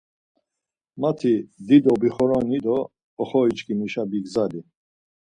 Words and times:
Mati 1.01 1.33
dido 1.67 1.91
bixoroni 2.01 2.57
do 2.65 2.77
oxori 3.21 3.53
çkimişa 3.57 4.03
bigzali. 4.11 4.61